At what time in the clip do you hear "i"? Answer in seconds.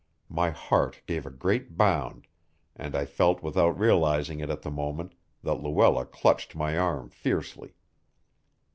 2.95-3.05